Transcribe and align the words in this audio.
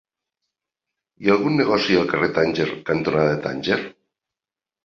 Hi 1.19 1.29
ha 1.29 1.35
algun 1.35 1.59
negoci 1.59 1.99
al 1.99 2.09
carrer 2.13 2.31
Tànger 2.39 2.67
cantonada 2.89 3.39
Tànger? 3.45 3.79